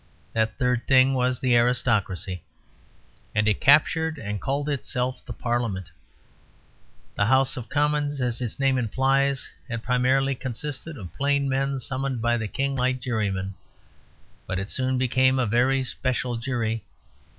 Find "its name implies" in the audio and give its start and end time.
8.41-9.47